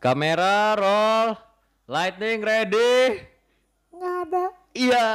[0.00, 1.36] Kamera roll.
[1.84, 3.20] Lightning ready.
[3.90, 4.44] Nggak ada.
[4.72, 5.08] Iya.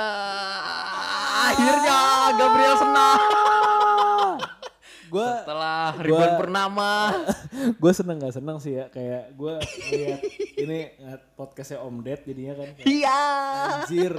[1.47, 2.00] Akhirnya
[2.36, 3.19] Gabriel senang.
[5.06, 6.94] Gue Setelah ribuan Gua- purnama.
[7.56, 9.54] gue seneng gak seneng sih ya kayak gue
[9.87, 10.22] ngeliat
[10.60, 10.79] ini
[11.33, 13.22] podcastnya Om Ded jadinya kan Iya.
[13.79, 14.12] anjir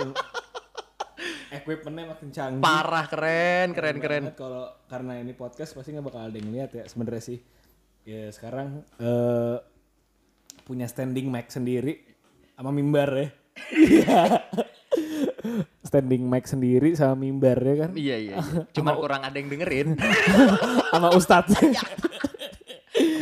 [1.53, 4.23] equipmentnya makin canggih Parah keren, keren, keren.
[4.25, 7.39] banget kalau karena ini podcast pasti nggak bakal ada yang lihat ya sebenarnya sih
[8.03, 9.57] ya sekarang eh
[10.67, 12.03] punya standing mic sendiri
[12.53, 13.29] sama mimbar ya
[13.71, 14.43] Iya.
[15.81, 18.37] standing mic sendiri sama mimbar ya kan Iya, iya.
[18.75, 19.95] Cuman kurang ada yang dengerin.
[20.93, 21.55] sama ustadz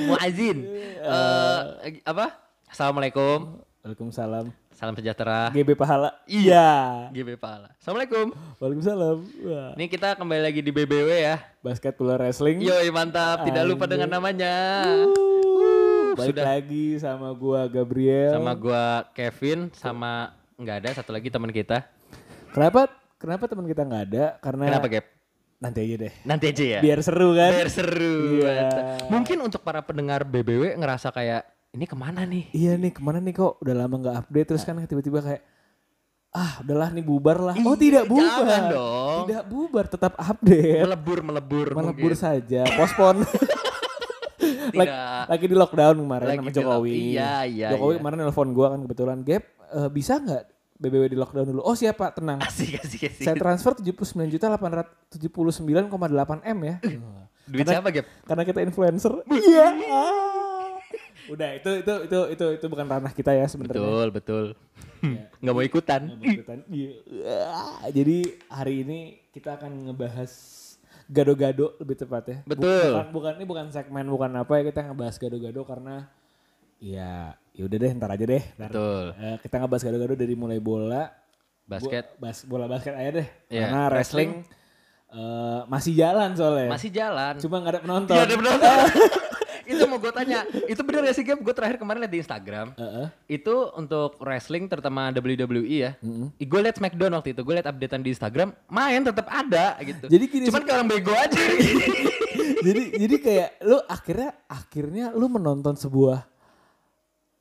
[0.06, 0.58] Muazin.
[0.64, 2.32] Eh apa?
[2.66, 3.60] Assalamualaikum.
[3.84, 5.52] Waalaikumsalam Salam sejahtera.
[5.52, 7.76] GB pahala iya GB Pahala.
[7.76, 8.32] Assalamualaikum.
[8.56, 9.70] Waalaikumsalam Wah.
[9.76, 11.36] Ini kita kembali lagi di BBW ya.
[11.60, 14.56] basket bola wrestling Yoi mantap, tidak lupa dengan namanya.
[16.18, 16.45] balik sudah.
[16.48, 20.12] lagi sama gua Gabriel Sama gua Kevin, sama
[20.54, 21.82] nggak ada satu lagi teman kita.
[22.51, 25.07] kenapa kenapa teman kita nggak ada karena Kenapa Gap?
[25.57, 26.80] nanti aja deh Nanti aja ya.
[26.80, 28.16] biar seru kan Biar seru.
[28.38, 28.68] Iya.
[29.07, 32.46] Mungkin untuk para pendengar BBW ngerasa kayak ini ke mana nih?
[32.51, 35.42] Iya nih ke mana nih kok udah lama nggak update terus kan tiba-tiba kayak
[36.30, 37.54] ah udahlah nih bubar lah.
[37.57, 38.26] Oh Iya, tidak bubar.
[38.42, 39.18] jangan dong.
[39.24, 40.82] Tidak bubar tetap update.
[40.82, 42.15] Melebur, melebur, Melebur mungkin.
[42.16, 42.62] saja.
[42.76, 43.23] Pospon.
[44.80, 45.26] lagi, Tidak.
[45.29, 46.93] lagi di lockdown kemarin Lagi sama Jokowi.
[47.15, 47.98] iya, iya, Jokowi iya.
[48.01, 51.62] kemarin nelpon gua kan kebetulan Gap eh, bisa nggak BBW di lockdown dulu?
[51.62, 52.43] Oh siapa tenang.
[52.43, 53.23] Asik, asik, asik.
[53.23, 53.95] Saya transfer 79
[54.26, 56.76] juta 879,8 m ya.
[57.46, 58.07] Duit siapa Gap?
[58.26, 59.12] Karena kita influencer.
[59.30, 59.66] Iya.
[61.32, 63.80] Udah itu itu itu itu itu bukan ranah kita ya sebenarnya.
[63.80, 64.44] Betul, betul.
[65.00, 65.25] Iya.
[65.41, 66.03] Nggak mau ikutan.
[66.20, 66.59] Ikutan.
[66.69, 66.92] Iya.
[67.94, 68.19] Jadi
[68.53, 68.98] hari ini
[69.32, 70.32] kita akan ngebahas
[71.15, 72.37] gado-gado lebih tepat ya.
[72.43, 72.91] Betul.
[72.91, 76.10] Bukan, bukan ini bukan segmen bukan apa ya kita ngebahas gado-gado karena
[76.76, 78.42] ya ya udah deh ntar aja deh.
[78.58, 79.04] Ntar, Betul.
[79.16, 81.14] eh, kita ngebahas gado-gado dari mulai bola,
[81.64, 83.28] Basket bo- bas, bola basket aja deh.
[83.48, 84.30] Iya, Karena wrestling,
[85.08, 86.69] eh, masih jalan soalnya.
[86.69, 87.34] masih jalan.
[87.38, 88.14] Cuma nggak ada penonton.
[88.14, 88.76] Iya ada penonton.
[89.64, 91.41] itu mau gue tanya, itu bener gak sih Gap?
[91.41, 92.66] Gue terakhir kemarin liat di Instagram.
[92.76, 93.06] Heeh.
[93.41, 95.92] Itu untuk wrestling terutama WWE ya.
[96.38, 100.06] Gue liat Smackdown waktu itu, gue liat updatean di Instagram, main tetap ada gitu.
[100.08, 101.41] Jadi gini Cuman kayak orang bego aja.
[102.66, 106.25] jadi jadi kayak lu akhirnya akhirnya lu menonton sebuah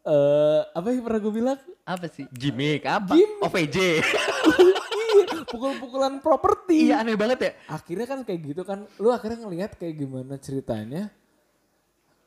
[0.04, 2.28] eh apa yang pernah gue bilang apa sih?
[2.36, 3.16] Gimmick apa?
[3.16, 3.44] Gimmick.
[3.48, 3.78] OVJ.
[5.14, 7.52] iya pukul-pukulan properti iya aneh banget ya.
[7.70, 11.14] akhirnya kan kayak gitu kan lu akhirnya ngelihat kayak gimana ceritanya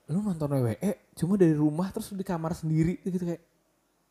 [0.07, 3.43] lu nonton WWE cuma dari rumah terus di kamar sendiri gitu kayak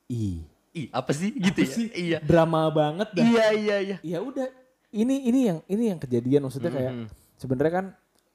[0.07, 0.43] ih
[0.75, 1.71] Ih, apa sih gitu ya?
[1.95, 2.17] Iya.
[2.19, 3.97] drama banget dah Iya, iya, iya.
[4.03, 4.51] ya udah
[4.91, 6.93] ini ini yang ini yang kejadian maksudnya kayak
[7.35, 7.85] sebenarnya kan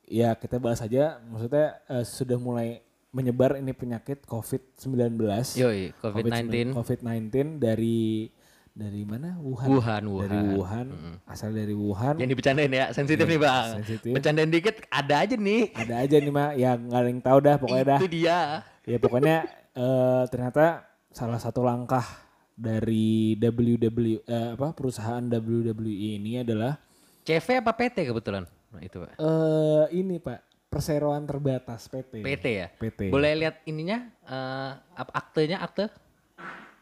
[0.08, 5.20] ya kita bahas aja maksudnya eh, sudah mulai menyebar ini penyakit COVID-19
[5.58, 6.72] Yoi, COVID-19.
[6.72, 8.30] COVID-19 dari
[8.70, 10.54] dari mana Wuhan Wuhan, dari Wuhan.
[10.56, 10.86] Wuhan
[11.26, 13.66] asal dari Wuhan Yang dibercandain ya, sensitif nih bang.
[13.66, 14.10] Iya, sensitif.
[14.14, 15.62] Bercandain dikit, ada aja nih.
[15.74, 18.38] ada aja nih mah yang nggak ada yang tahu dah pokoknya dah Itu dia.
[18.86, 19.36] ya pokoknya
[19.74, 20.64] eh, ternyata
[21.10, 22.06] salah satu langkah
[22.54, 26.78] dari WW eh, apa perusahaan WWE ini adalah
[27.20, 28.46] CV apa PT kebetulan?
[28.70, 29.18] Nah, itu pak.
[29.18, 32.22] eh ini Pak perseroan terbatas PT.
[32.22, 32.68] PT ya?
[32.70, 33.10] PT.
[33.10, 35.90] Boleh lihat ininya, eh, apa aktenya, akte?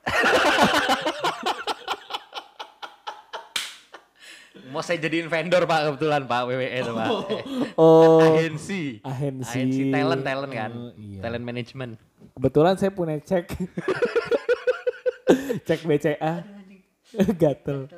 [4.69, 7.09] Mau saya jadiin vendor pak kebetulan pak WWE itu pak.
[7.79, 9.01] Oh, Agensi.
[9.01, 9.91] agensi.
[9.91, 10.71] talent talent kan.
[10.73, 11.21] Oh, iya.
[11.23, 11.93] Talent management.
[12.39, 13.51] kebetulan saya punya cek.
[15.67, 16.47] cek BCA.
[17.35, 17.89] Gatel.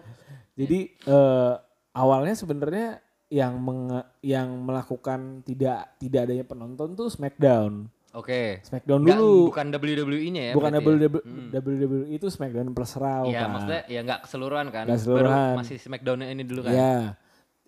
[0.57, 1.53] Jadi eh,
[1.93, 7.87] awalnya sebenarnya yang menge- yang melakukan tidak tidak adanya penonton tuh SmackDown.
[8.11, 8.59] Oke.
[8.67, 9.55] SmackDown Nggak, dulu.
[9.55, 10.53] Bukan WWE-nya ya?
[10.59, 11.09] Bukan berarti ya?
[11.09, 11.21] WWE,
[11.55, 13.49] WWE itu SmackDown plus Raw Iya, kan.
[13.55, 14.85] maksudnya ya nggak keseluruhan kan?
[14.91, 15.31] Nggak keseluruhan.
[15.55, 16.73] Baru masih Smackdown ini dulu kan?
[16.75, 16.97] Ya,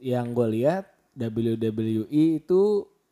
[0.03, 2.63] yang gue lihat WWE itu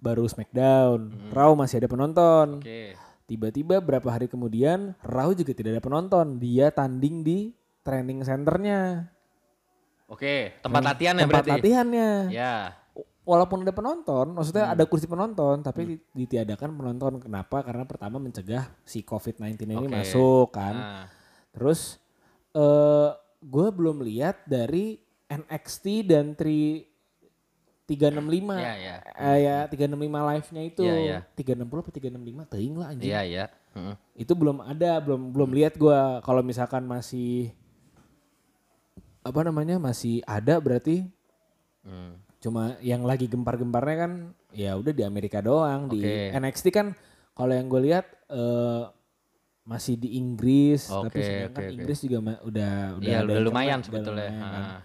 [0.00, 2.58] baru SmackDown, Raw masih ada penonton.
[2.58, 2.99] Oke.
[3.31, 6.43] Tiba-tiba berapa hari kemudian Raw juga tidak ada penonton.
[6.43, 7.54] Dia tanding di
[7.87, 9.06] training centernya,
[10.10, 11.50] Oke, tempat latihan ya tempat berarti?
[11.54, 12.10] latihannya.
[12.34, 12.75] Ya.
[13.30, 14.74] Walaupun ada penonton, maksudnya Hmm.
[14.74, 17.22] ada kursi penonton, tapi di- ditiadakan penonton.
[17.22, 17.62] Kenapa?
[17.62, 19.94] Karena pertama mencegah si COVID-19 ini Oke.
[19.94, 20.74] masuk kan.
[20.74, 21.04] Nah,
[21.50, 21.98] Terus
[22.50, 23.10] eh
[23.40, 26.86] gue belum lihat dari NXT dan Tri
[27.86, 28.54] 365.
[28.54, 28.96] Iya, iya.
[29.18, 30.82] Eh, ya 365 live-nya itu.
[30.82, 31.18] Iya, iya.
[31.34, 33.10] 360 apa 365 teuing lah anjing.
[33.10, 33.44] Iya, iya.
[33.74, 33.94] Heeh.
[34.14, 37.50] Itu belum ada, belum belum lihat gua kalau misalkan masih
[39.20, 39.76] apa namanya?
[39.78, 41.06] masih ada berarti
[41.80, 42.14] Hmm.
[42.40, 44.12] Cuma yang lagi gempar-gemparnya kan
[44.50, 46.32] ya udah di Amerika doang di Oke.
[46.34, 46.87] NXT kan
[47.32, 48.82] kalau yang gue lihat eh,
[49.62, 51.75] masih di Inggris tapi Oke, sedangkan oke, oke.
[51.76, 54.26] Inggris juga udah udah Iya ada udah lumayan sebetulnya.
[54.26, 54.64] lumayan kan.
[54.66, 54.81] Ah.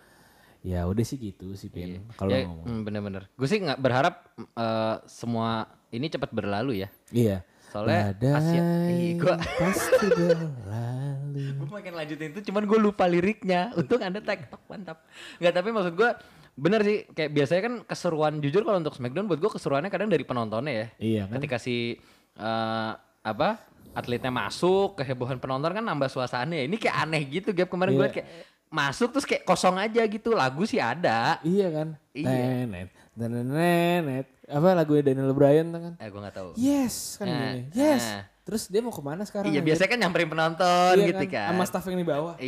[0.61, 2.03] Ya udah sih gitu sih Pin.
[2.11, 2.65] Kalau Ya, ngomong.
[2.65, 3.23] hmm, bener-bener.
[3.31, 6.89] Gue sih nggak berharap eh, semua ini cepat berlalu ya.
[7.09, 7.37] Iya.
[7.65, 11.43] Soalnya Asia, Ih, gua, pasti berlalu.
[11.55, 13.75] gue pengen lanjutin itu, cuman gue lupa liriknya.
[13.75, 15.03] Untung anda tektok mantap.
[15.37, 16.09] Nggak tapi maksud gue
[16.55, 20.23] bener sih kayak biasanya kan keseruan jujur kalau untuk Smackdown buat gue keseruannya kadang dari
[20.23, 20.87] penontonnya ya.
[20.97, 21.33] Iya kan?
[21.37, 21.99] Ketika si
[22.35, 22.91] eh,
[23.21, 23.49] apa
[23.91, 26.63] atletnya masuk kehebohan penonton kan nambah suasana ya.
[26.63, 28.15] Ini kayak aneh gitu Gap kemarin gue Iya.
[28.15, 28.27] kayak
[28.65, 31.39] masuk terus kayak kosong aja gitu lagu sih ada.
[31.43, 31.87] Iya kan?
[32.11, 32.27] Iya.
[32.67, 34.25] Tenet, tenenet.
[34.45, 35.93] Apa lagunya Daniel Bryan kan?
[35.97, 36.49] Eh gue nggak tahu.
[36.55, 37.61] Yes kan Nah, gini.
[37.71, 38.03] Yes.
[38.03, 38.23] nah.
[38.45, 39.49] Terus dia mau ke mana sekarang?
[39.49, 41.49] Iya biasanya kan nyamperin penonton Iya gitu kan.
[41.49, 42.35] Sama staff yang di bawah.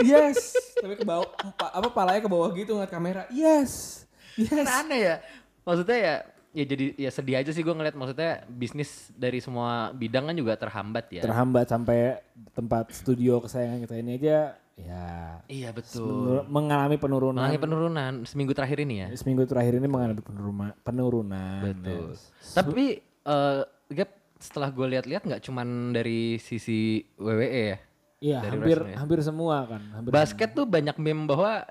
[0.00, 0.56] Yes.
[0.80, 3.22] Tapi ke bawah, pa- apa palanya ke bawah gitu ngeliat kamera.
[3.28, 4.04] Yes.
[4.38, 4.50] Yes.
[4.52, 5.16] Kan aneh ya.
[5.66, 6.14] Maksudnya ya
[6.50, 10.58] ya jadi ya sedih aja sih gue ngeliat maksudnya bisnis dari semua bidang kan juga
[10.58, 11.22] terhambat ya.
[11.22, 12.18] Terhambat sampai
[12.50, 14.38] tempat studio kesayangan kita ini aja
[14.80, 16.42] ya iya betul.
[16.48, 17.38] mengalami penurunan.
[17.44, 19.08] Mengalami penurunan seminggu terakhir ini ya.
[19.14, 20.72] Seminggu terakhir ini mengalami penurunan.
[20.82, 21.60] penurunan.
[21.62, 22.16] Betul.
[22.16, 22.20] Yes.
[22.56, 22.84] Tapi
[23.26, 24.10] eh Gap
[24.40, 27.78] setelah gue lihat-lihat nggak cuman dari sisi WWE ya.
[28.20, 28.98] Iya, Dari hampir wrestling ya.
[28.98, 29.82] hampir semua kan.
[29.90, 31.64] Hampir Basket tuh banyak meme bahwa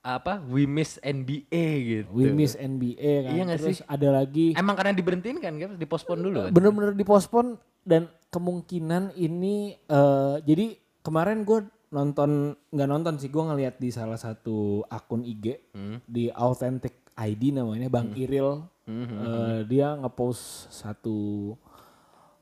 [0.00, 2.08] apa we miss NBA gitu.
[2.12, 3.32] We miss NBA kan.
[3.32, 3.86] Iya nggak Terus sih?
[3.86, 5.54] ada lagi Emang karena diberhentiin kan?
[5.74, 6.50] Dipospon dulu kan?
[6.50, 12.30] bener-bener dipospon dan kemungkinan ini eh jadi kemarin gue nonton
[12.68, 16.02] nggak nonton sih gue ngeliat di salah satu akun IG Hmm.
[16.02, 21.54] di Authentic ID namanya Bang Iril Hmm, Eh, dia ngepost satu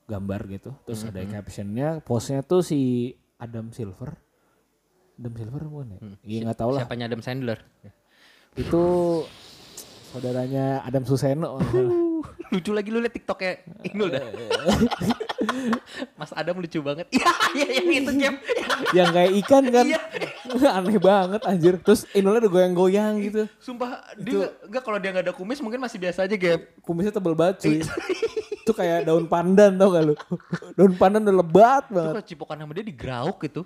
[0.04, 3.12] gambar gitu terus Hmm, ada captionnya postnya tuh si
[3.42, 4.14] Adam Silver
[5.18, 5.98] Adam Silver bukan ya?
[6.22, 7.58] Iya nggak tahu lah Siapanya Adam Sandler?
[8.52, 8.84] itu
[10.08, 11.56] saudaranya Adam Suseno
[12.52, 13.52] lucu lagi lu liat TikToknya
[13.88, 14.20] Inul dah.
[16.20, 17.08] Mas Adam lucu banget.
[17.12, 18.36] Iya, iya yang itu game.
[18.96, 20.00] yang kayak ikan kan Iya.
[20.72, 25.34] aneh banget anjir terus Inulnya udah goyang-goyang gitu Sumpah dia enggak kalau dia nggak ada
[25.34, 26.64] kumis mungkin masih biasa aja game.
[26.80, 27.80] kumisnya tebel banget cuy
[28.62, 30.14] itu kayak daun pandan tau gak lu?
[30.72, 32.12] Daun pandan udah lebat Itu banget.
[32.12, 33.62] kalau cipokan sama dia digrauk gitu.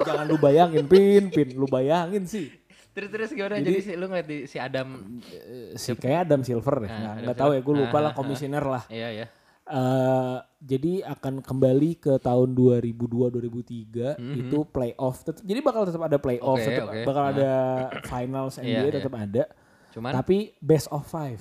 [0.00, 1.28] jangan lu bayangin pin.
[1.28, 2.48] Pin lu bayangin sih.
[2.90, 5.18] Terus terus gimana jadi, si lu ngeliat di, si Adam?
[5.74, 6.88] Si kayak Adam Silver deh.
[6.88, 7.96] Nggak Adam nggak tahu ya gue lupa Silver.
[7.96, 8.82] lah Ah, ah, komisioner lah.
[8.88, 9.26] Iya ya.
[9.62, 14.34] Eh, jadi akan kembali ke tahun 2002 2003 Mhm.
[14.36, 15.22] itu playoff.
[15.22, 17.02] Tetap jadi bakal tetap ada playoff Oke, tetap oke.
[17.06, 17.52] bakal ada
[18.04, 18.94] finals NBA Iya, iya.
[18.98, 19.42] tetap ada.
[19.90, 21.38] Cuman tapi best of five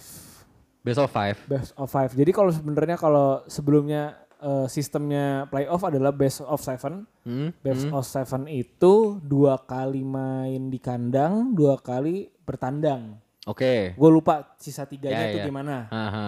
[0.89, 1.37] best of five.
[1.45, 7.05] best of five jadi kalau sebenarnya kalau sebelumnya eh, sistemnya playoff adalah best of seven
[7.21, 7.53] Hmm?
[7.59, 13.93] best of seven itu dua kali main di kandang dua kali bertandang Oke.
[13.93, 15.45] gue lupa sisa tiganya Ya, itu ya.
[15.45, 15.75] gimana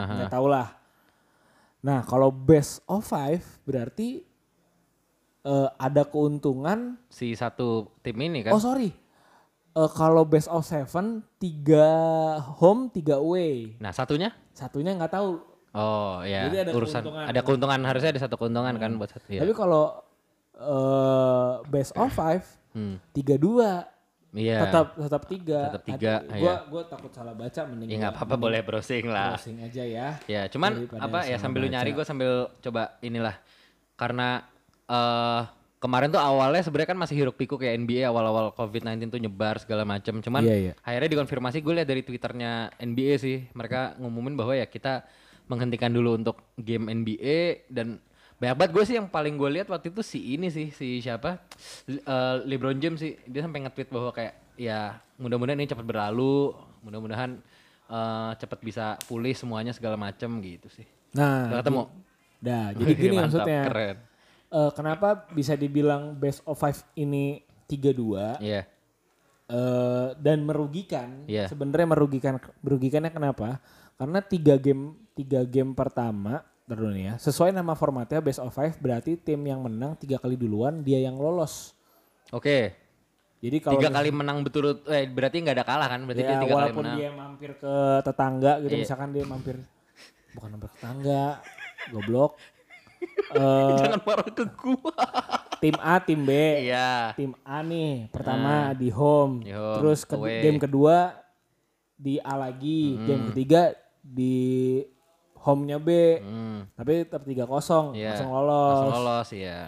[0.08, 0.78] nggak tahu lah.
[1.82, 4.22] Nah kalau best of five berarti
[5.42, 6.98] eh, ada keuntungan.
[7.10, 8.54] Si satu tim ini kan.
[8.54, 8.94] Oh sorry,
[9.72, 11.88] Eh, kalau best of seven tiga
[12.60, 13.80] home tiga away.
[13.80, 14.36] Nah satunya?
[14.52, 15.40] Satunya nggak tahu.
[15.72, 16.52] Oh ya.
[16.52, 17.26] Jadi ada urusan keuntungan.
[17.32, 19.32] ada keuntungan harusnya ada satu keuntungan kan buat satu.
[19.32, 19.40] Ya.
[19.40, 20.04] Tapi kalau
[20.54, 23.04] eh, best of five Hmm.
[23.12, 23.84] tiga dua
[24.32, 24.64] Iya.
[24.64, 25.60] tetap tetap tiga.
[25.72, 26.56] Tetap tiga, Aduh, Gua iya.
[26.72, 27.88] gua takut salah baca mending.
[27.92, 29.36] Ya nggak apa-apa boleh browsing lah.
[29.36, 30.08] Browsing aja ya.
[30.24, 33.36] Ya, cuman Daripada apa ya sambil lu nyari gue sambil coba inilah
[33.96, 34.48] karena
[34.88, 35.42] eh
[35.82, 39.82] kemarin tuh awalnya sebenarnya kan masih hiruk pikuk kayak NBA awal-awal COVID-19 tuh nyebar segala
[39.82, 40.22] macam.
[40.22, 40.74] Cuman Iya, iya.
[40.80, 45.02] akhirnya dikonfirmasi gue lihat dari twitternya NBA sih mereka ngumumin bahwa ya kita
[45.44, 47.98] menghentikan dulu untuk game NBA dan
[48.38, 51.42] banyak banget gue sih yang paling gue lihat waktu itu si ini sih si siapa
[51.86, 54.80] Le- eh, LeBron James sih dia sampai nge-tweet bahwa kayak ya
[55.16, 57.38] mudah-mudahan ini cepat berlalu mudah-mudahan
[57.88, 61.82] eh, cepat bisa pulih semuanya segala macam gitu sih Nah, Udah ketemu
[62.40, 63.62] Dah, jadi gini maksudnya.
[63.66, 63.98] keren
[64.52, 67.40] Eh, kenapa bisa dibilang best of five ini
[67.72, 68.68] 3-2 iya
[69.48, 71.24] eh, dan merugikan?
[71.24, 71.48] Iya.
[71.48, 73.64] Sebenarnya merugikan merugikannya kenapa?
[73.96, 77.14] Karena tiga game tiga game pertama nih ya.
[77.16, 81.16] Sesuai nama formatnya best of five berarti tim yang menang tiga kali duluan dia yang
[81.16, 81.72] lolos.
[82.32, 82.76] oke
[83.42, 86.40] Jadi kalau tiga kali menang betul eh berarti nggak ada kalah kan berarti dia ya,
[86.40, 88.82] tiga kali walaupun menang dia mampir ke tetangga gitu Iya.
[88.84, 89.56] misalkan dia mampir
[90.32, 91.24] bukan mampir ke tetangga
[91.92, 92.38] goblok
[93.34, 94.92] Eh, jangan marah ke gua
[95.58, 100.16] tim A tim B iya tim A nih pertama di home, Di home, terus ke-
[100.16, 100.42] away.
[100.42, 101.16] game kedua
[101.96, 104.82] di A lagi, game ketiga di
[105.38, 106.74] home-nya B, hmm.
[106.76, 108.14] tapi tetap 3-0, Iya.
[108.14, 108.74] langsung lolos.
[108.76, 109.60] langsung lolos ya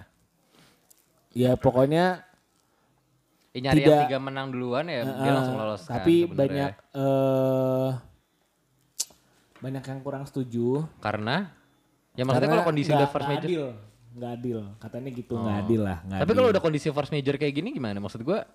[1.31, 2.21] Ya pokoknya
[3.51, 6.33] Ya, nyari yang Tidak- tiga menang duluan ya dia eh, langsung lolos kan tapi sebenarnya.
[6.33, 7.89] banyak eh
[9.59, 10.89] banyak yang kurang setuju.
[10.97, 11.53] karena
[12.13, 13.65] ya maksudnya karena kalau kondisi udah first major adil.
[14.13, 14.59] nggak adil.
[14.77, 15.97] Katanya gitu nggak adil lah.
[16.05, 16.19] Oh.
[16.21, 17.97] Tapi kalau udah kondisi force major kayak gini gimana?
[17.97, 18.45] Maksud gua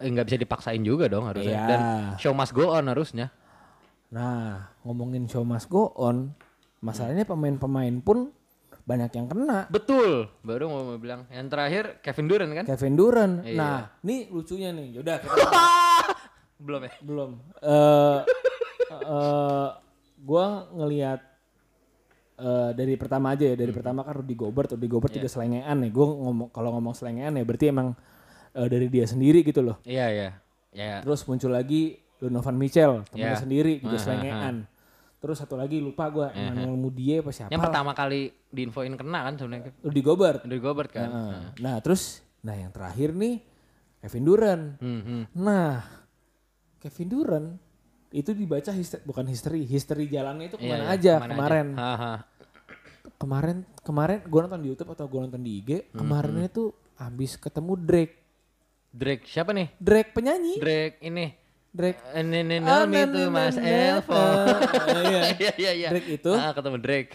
[0.00, 1.52] eh, nggak bisa dipaksain juga dong harusnya.
[1.52, 1.68] Iya.
[1.68, 1.80] Dan
[2.16, 3.28] show must go on harusnya.
[4.12, 6.32] Nah ngomongin show must go on,
[6.80, 8.32] masalahnya pemain-pemain pun
[8.82, 9.70] banyak yang kena.
[9.70, 10.26] Betul.
[10.42, 12.64] Baru mau bilang yang terakhir Kevin Durant kan?
[12.66, 13.34] Kevin Durant.
[13.46, 13.56] Iya.
[13.56, 14.98] Nah, nih lucunya nih.
[14.98, 15.38] Yaudah kita
[16.66, 16.92] Belum ya?
[17.02, 17.30] belum.
[17.62, 18.18] Eh
[18.92, 19.68] eh,
[20.22, 21.20] gua ngelihat
[22.42, 25.90] eh, dari pertama aja ya, dari pertama kan Rudy Gobert, Rudy Gobert juga selengean nih.
[25.94, 27.94] Gua ngomong kalau ngomong selengean ya berarti emang
[28.52, 29.78] eh, dari dia sendiri gitu loh.
[29.86, 30.30] Iya iya.
[30.74, 30.98] Ya.
[31.00, 33.40] Terus muncul lagi Donovan Mitchell, temennya Ya.
[33.40, 34.56] sendiri juga Aha, selengean.
[35.22, 37.50] Terus satu lagi lupa gua Emmanuel Mudiay apa siapa?
[37.54, 40.40] Yang pertama kali diinfoin kena kan sebenarnya Rudy Gobert.
[40.42, 41.08] dari Gobert kan.
[41.08, 43.38] Nah, nah, terus nah yang terakhir nih
[44.02, 44.64] Kevin Durant.
[44.82, 45.22] Hmm, hmm.
[45.38, 45.78] Nah,
[46.82, 47.48] Kevin Durant
[48.12, 51.32] itu dibaca history, bukan history, history jalannya itu Iya, ke mana iya, aja ke mana
[51.32, 51.66] kemarin.
[51.78, 52.14] Haha.
[53.22, 57.78] Kemarin kemarin gue nonton di YouTube atau gue nonton di IG, kemarin itu habis ketemu
[57.78, 58.18] Drake.
[58.90, 59.70] Drake siapa nih?
[59.78, 60.58] Drake penyanyi.
[60.58, 61.30] Drake ini.
[61.70, 62.02] Drake.
[62.12, 64.10] Ini ini Ah, to na, Mas Elvo.
[64.10, 64.58] na.
[65.06, 65.20] Iya.
[65.38, 65.88] Iya iya iya.
[65.94, 66.32] Drake itu.
[66.34, 67.12] Ah, ketemu Drake.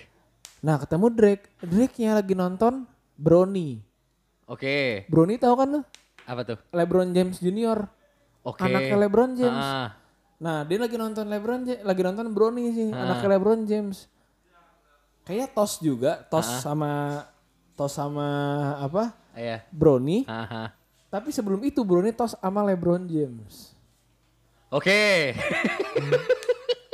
[0.63, 1.43] Nah, ketemu Drake.
[1.59, 3.83] Drake-nya lagi nonton Brony.
[4.47, 5.05] Oke.
[5.11, 5.81] Brony tahu kan lu?
[6.23, 6.57] Apa tuh?
[6.71, 7.83] LeBron James Junior.
[8.41, 8.63] Oke.
[8.63, 9.59] Anaknya LeBron James.
[9.61, 9.91] Ah,
[10.37, 13.11] Nah, dia lagi nonton LeBron lagi nonton Brony sih, Ah.
[13.11, 14.07] anaknya LeBron James.
[15.27, 17.23] Kayaknya tos juga, tos sama
[17.75, 18.27] tos sama
[18.79, 19.11] apa?
[19.35, 19.61] iya.
[19.69, 20.23] Brony.
[20.23, 20.71] Haha.
[21.07, 23.75] Tapi sebelum itu Brony tos sama LeBron James.
[24.67, 25.35] Oke.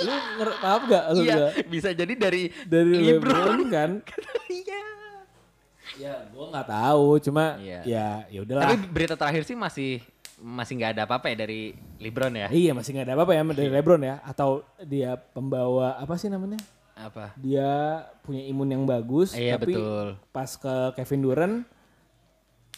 [0.04, 1.52] Lu ngerti paham gak lu Iya, gak?
[1.72, 3.34] bisa jadi dari Dari LeBron.
[3.34, 3.92] LeBron kan?
[4.54, 4.82] Iya.
[5.94, 7.80] ya, gua nggak tahu, cuma Iya.
[7.86, 8.66] ya ya udahlah.
[8.66, 10.02] Tapi berita terakhir sih masih
[10.42, 11.72] masih nggak ada apa-apa ya dari
[12.02, 12.48] LeBron ya.
[12.50, 16.58] Iya, masih nggak ada apa-apa ya dari LeBron ya atau dia pembawa apa sih namanya?
[17.04, 17.36] Apa?
[17.36, 17.72] Dia
[18.24, 20.08] punya imun yang bagus, Iya, tapi betul.
[20.32, 21.56] pas ke Kevin Durant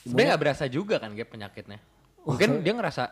[0.01, 1.77] Sebenarnya nggak berasa juga kan Gap penyakitnya.
[2.22, 3.10] Mungkin dia ngerasa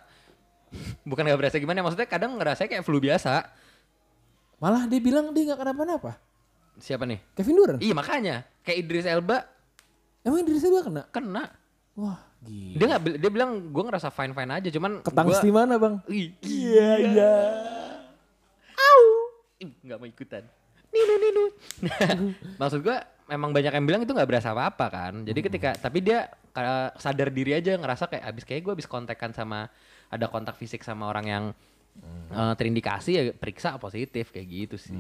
[1.01, 3.45] bukan nggak berasa gimana, maksudnya kadang ngerasa kayak flu biasa.
[4.57, 6.15] malah dia bilang dia nggak kenapa-napa.
[6.77, 7.19] Siapa nih?
[7.33, 7.79] Kevin Durant.
[7.79, 9.43] Iya makanya kayak Idris Elba
[10.23, 11.03] Emang Idris Elba kena?
[11.11, 11.43] kena.
[11.93, 12.77] Wah, gila.
[12.79, 15.99] Dia nggak dia bilang gue ngerasa fine fine aja, cuman Ketangs gua- di mana, Bang?
[16.07, 17.33] Iya, iya.
[19.59, 20.43] Ih, nggak mau ikutan.
[20.93, 21.43] Ninu ninu.
[22.61, 25.13] Maksud gua emang banyak yang bilang itu nggak berasa apa-apa kan.
[25.25, 26.29] Jadi ketika tapi dia
[26.95, 29.73] sadar diri aja ngerasa kayak abis kayak gue abis kontekan sama
[30.13, 31.43] ada kontak fisik sama orang yang
[32.29, 34.93] eh, terindikasi ya periksa positif kayak gitu sih.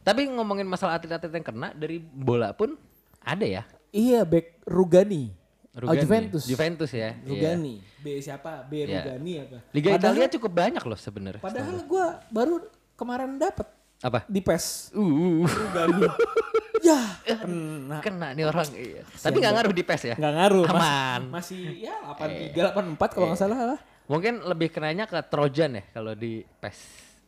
[0.00, 2.76] Tapi ngomongin masalah atlet-atlet yang kena dari bola pun
[3.20, 3.62] ada ya.
[3.90, 5.32] Iya, back Rugani.
[5.76, 6.00] Oh, Rugani.
[6.02, 6.44] Juventus.
[6.44, 7.14] Juventus ya.
[7.20, 7.56] Iya.
[7.56, 7.74] Rugani.
[8.00, 8.64] B siapa?
[8.64, 9.06] B Iya.
[9.06, 9.58] Rugani apa?
[9.70, 11.42] Liga Padahal- Italia cukup banyak loh sebenarnya.
[11.42, 12.64] Padahal gua baru
[12.96, 13.68] kemarin dapet
[14.00, 14.24] Apa?
[14.24, 14.96] di PES.
[14.96, 16.08] Uh, Rugani.
[16.88, 17.98] ya, kena.
[18.00, 18.64] kena nih orang.
[18.72, 19.02] Iya.
[19.04, 20.14] Tapi nggak ngaruh di PES ya.
[20.16, 20.64] Nggak ngaruh.
[20.64, 21.20] Mas- Aman.
[21.30, 23.80] Masih ya 83, 84 kalau nggak salah lah.
[24.08, 26.78] Mungkin lebih kenanya ke Trojan ya kalau di PES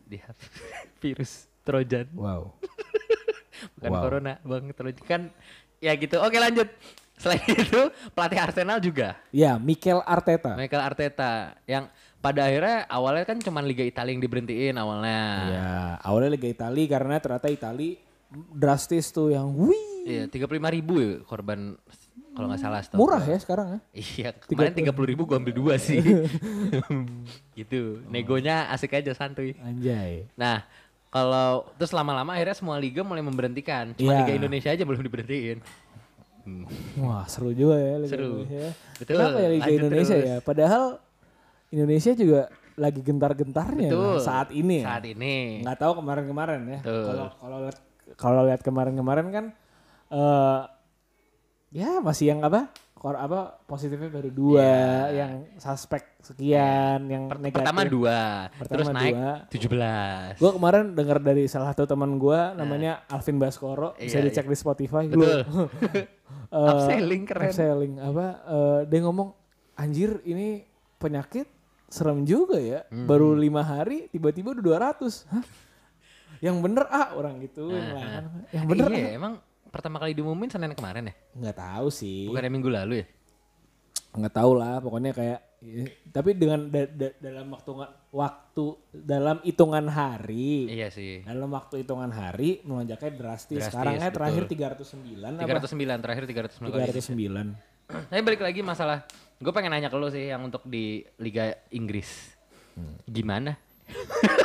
[0.02, 0.18] di
[1.00, 2.52] virus Trojan Wow.
[3.78, 4.02] bukan Wow.
[4.02, 5.22] corona bang Trojan kan
[5.78, 6.66] ya gitu oke lanjut
[7.14, 10.58] selain itu pelatih Arsenal juga Ya, Mikel Arteta.
[10.58, 11.86] Michael Arteta yang
[12.22, 17.18] pada akhirnya awalnya kan cuma Liga Italia yang diberhentiin awalnya Ya, awalnya Liga Itali karena
[17.18, 17.98] ternyata Itali
[18.48, 19.90] drastis tuh yang wih.
[20.02, 21.74] iya tiga puluh ribu ya korban
[22.32, 23.78] kalau nggak salah setahu Murah ya sekarang ya.
[23.92, 26.00] Iya, kemarin tiga puluh ribu gue ambil dua sih.
[27.58, 29.52] gitu, negonya asik aja santuy.
[29.60, 30.24] Anjay.
[30.32, 30.64] Nah,
[31.12, 33.92] kalau terus lama-lama akhirnya semua liga mulai memberhentikan.
[33.92, 34.18] Cuma Iya.
[34.24, 35.58] Liga Indonesia aja belum diberhentiin.
[36.98, 38.42] Wah seru juga ya Liga Seru.
[38.42, 38.68] Indonesia.
[38.98, 40.26] Betul, Kenapa ya Liga lanjut Indonesia terus.
[40.26, 40.36] ya?
[40.40, 40.84] Padahal
[41.72, 42.40] Indonesia juga
[42.74, 44.12] lagi gentar-gentarnya Betul.
[44.12, 44.86] nah, saat ini ya.
[44.86, 45.34] Saat ini.
[45.60, 46.80] Nggak tahu kemarin-kemarin ya.
[46.82, 47.78] Kalau kalau lihat
[48.14, 49.44] kalau lihat kemarin-kemarin kan
[50.08, 50.60] eh
[51.72, 52.68] ya masih yang apa?
[52.92, 55.10] Kor apa positifnya baru dua, Iya.
[55.10, 57.66] yang suspek sekian, yang negatif.
[57.66, 59.32] Pertama dua, Pertama terus naik dua.
[59.50, 60.38] 17.
[60.38, 64.54] Gue kemarin dengar dari salah satu teman gue namanya Alvin Baskoro, bisa Iya, dicek di
[64.54, 65.10] Spotify.
[65.10, 65.42] Betul.
[65.42, 65.66] Gua-
[66.48, 67.50] Eh, Upselling keren.
[67.50, 68.26] Upselling apa?
[68.40, 69.28] eh, dia ngomong
[69.74, 70.62] anjir ini
[70.96, 71.50] penyakit
[71.92, 72.88] serem juga ya.
[72.88, 74.64] Baru lima hari tiba-tiba udah
[74.96, 75.44] 200 Hah?
[76.42, 77.70] Yang bener ah orang gitu.
[78.50, 79.12] Yang bener iya, ah.
[79.14, 79.32] emang
[79.70, 81.14] pertama kali diumumin Senin kemarin ya?
[81.38, 82.26] Nggak tahu sih.
[82.26, 83.06] Bukan minggu lalu ya?
[84.12, 84.82] Nggak tahu lah.
[84.82, 85.40] Pokoknya kayak.
[85.62, 87.70] eh, Tapi dengan da- da- dalam waktu
[88.10, 90.66] waktu dalam hitungan hari.
[90.66, 91.22] Iya sih.
[91.22, 93.62] Dalam waktu hitungan hari melonjaknya drastis.
[93.62, 94.42] Drastis, Sekarang kan terakhir.
[94.50, 95.46] 309 apa?
[95.62, 96.90] 309 terakhir 309 kali.
[96.90, 97.71] 309.
[97.92, 99.04] Tapi balik lagi masalah,
[99.36, 102.32] gue pengen nanya ke lo sih yang untuk di Liga Inggris.
[102.72, 102.96] Hmm.
[103.04, 103.52] Gimana?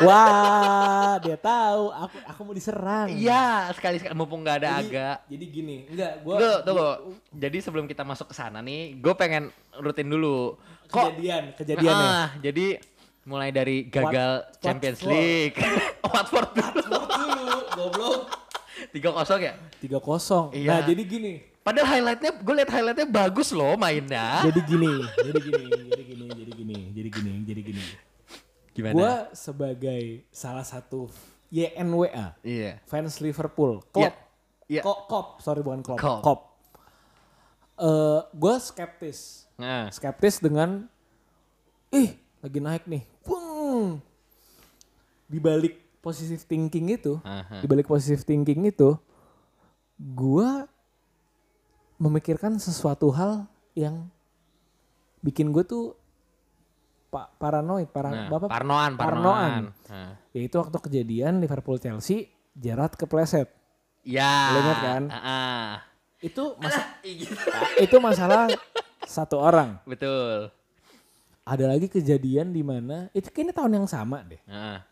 [0.04, 3.08] Wah, dia tahu aku aku mau diserang.
[3.08, 5.10] Iya, sekali sekali mumpung nggak ada Jadi, aga.
[5.26, 6.88] jadi gini, enggak gua Tunggu, tunggu.
[7.32, 9.48] Jadi sebelum kita masuk ke sana nih, gue pengen
[9.80, 10.60] rutin dulu.
[10.92, 12.08] Kok kejadian, kejadiannya.
[12.12, 12.84] Ah, jadi
[13.24, 15.16] mulai dari gagal Wat- Champions Watford.
[15.16, 15.58] League.
[16.12, 17.00] Watford dulu.
[17.08, 18.20] dulu, goblok.
[18.94, 19.54] 3-0 ya?
[19.84, 20.56] 3-0.
[20.56, 20.70] Iya.
[20.72, 21.34] Nah, jadi gini.
[21.68, 24.40] Padahal highlightnya, gue liat highlightnya bagus loh mainnya.
[24.48, 27.84] Jadi gini, jadi gini, jadi gini, jadi gini, jadi gini, jadi gini.
[28.72, 28.96] Gimana?
[28.96, 31.12] Gua sebagai salah satu
[31.52, 32.80] YNWA, Iya.
[32.88, 33.84] fans Liverpool.
[33.92, 34.16] Klopp.
[34.72, 34.80] Iya.
[34.80, 36.00] Kok, Kop, sorry bukan Klopp.
[36.00, 36.22] Klopp.
[36.24, 36.40] Kop.
[37.78, 39.44] Eh, gue skeptis.
[39.60, 40.88] Nah, Skeptis dengan
[41.92, 43.04] ih, lagi naik nih.
[43.28, 44.00] Bung.
[45.28, 47.60] Di balik positive thinking itu, Aha.
[47.60, 48.96] di balik positive thinking itu,
[50.00, 50.64] gua
[51.98, 54.10] memikirkan sesuatu hal yang
[55.22, 55.98] bikin gue tuh
[57.08, 58.94] pa paranoid, para, nah, bapak parnoan, parnoan.
[59.00, 59.64] parnoan.
[59.90, 60.14] Nah.
[60.36, 63.48] Yaitu waktu kejadian Liverpool Chelsea, Gerrard kepleset.
[64.04, 64.54] Ya.
[64.54, 65.04] Lo ingat kan?
[65.10, 65.68] Ah, ah.
[66.20, 67.32] Itu masa, Iya.
[67.80, 68.52] itu masalah
[69.08, 69.80] satu orang.
[69.88, 70.52] Betul.
[71.48, 74.42] Ada lagi kejadian di mana itu kayaknya tahun yang sama deh.
[74.44, 74.84] Nah.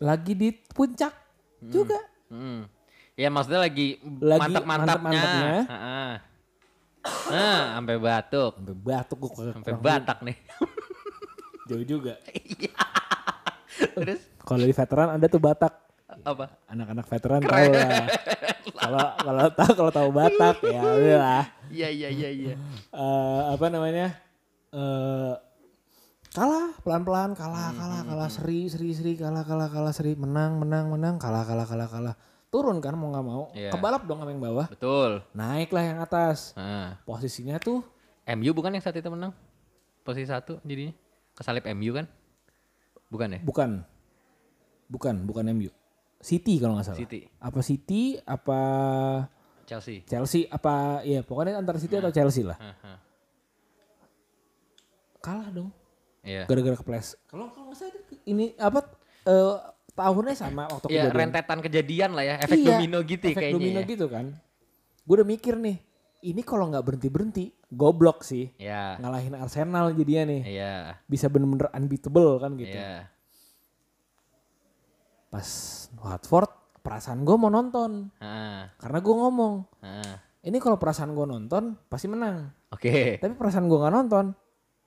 [0.00, 1.12] Lagi di puncak
[1.60, 2.00] juga.
[2.32, 2.64] Hmm.
[3.12, 5.20] Ya maksudnya lagi, Lagi mantap-mantapnya.
[5.20, 5.50] mantap-mantapnya.
[5.68, 6.12] Heeh.
[7.28, 8.52] Nah, sampai batuk.
[8.56, 10.36] Sampai batuk gue Sampai batak nih.
[11.68, 12.14] jauh juga.
[13.96, 15.72] Terus Kalau di veteran ada tuh Batak.
[16.22, 16.44] apa?
[16.68, 18.06] Anak-anak veteran tahu lah.
[18.76, 21.44] Kalau kalau tahu kalau tahu Batak ya udahlah.
[21.68, 22.54] Iya iya iya iya.
[22.90, 24.08] Eh, apa namanya?
[24.72, 25.34] eh
[26.32, 31.20] kalah pelan-pelan kalah kalah kalah seri seri seri kalah kalah kalah seri menang menang menang
[31.20, 32.16] kalah kalah kalah kalah
[32.52, 33.72] turun kan mau nggak mau Iya.
[33.72, 35.24] kebalap dong sama yang bawah Betul.
[35.32, 37.00] naiklah yang atas Nah.
[37.02, 37.80] posisinya tuh
[38.28, 39.32] MU bukan yang saat itu menang?
[40.02, 40.92] Posisi satu jadinya?
[41.32, 42.06] Kesalip MU kan?
[43.08, 43.40] Bukan ya?
[43.40, 43.70] bukan
[44.86, 45.72] bukan bukan MU
[46.18, 47.24] City kalau nggak salah City.
[47.34, 48.60] apa City apa
[49.64, 50.04] Chelsea.
[50.04, 52.60] Chelsea apa ya pokoknya antara City atau Chelsea lah
[55.18, 55.70] kalah dong
[56.22, 56.46] Iya.
[56.46, 57.92] gara-gara keples kalau kalau nggak salah
[58.24, 58.86] ini apa
[59.24, 59.54] eh,
[59.92, 63.54] tahunnya sama waktu Ya kejadian rentetan kejadian lah ya, efek Iya, domino gitu efek kayaknya.
[63.54, 63.86] domino ya.
[63.86, 64.26] gitu kan
[65.02, 65.76] gue udah mikir nih
[66.22, 68.94] ini kalau nggak berhenti berhenti goblok sih Ya.
[68.96, 70.72] ngalahin Arsenal jadinya nih Iya.
[71.04, 73.10] bisa bener-bener unbeatable kan gitu Iya.
[75.28, 75.48] pas
[75.96, 80.18] Watford perasaan gue mau nonton Ah, karena gue ngomong ah.
[80.40, 83.16] ini kalau perasaan gue nonton pasti menang Oke.
[83.18, 84.24] tapi perasaan gue nggak nonton